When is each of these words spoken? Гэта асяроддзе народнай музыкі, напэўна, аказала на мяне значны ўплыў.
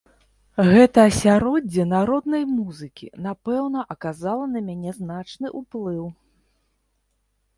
Гэта 0.69 0.99
асяроддзе 1.09 1.83
народнай 1.89 2.43
музыкі, 2.53 3.09
напэўна, 3.27 3.79
аказала 3.95 4.45
на 4.55 4.59
мяне 4.69 4.91
значны 5.01 5.47
ўплыў. 5.59 6.03